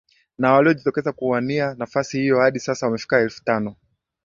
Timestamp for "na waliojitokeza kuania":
0.37-1.75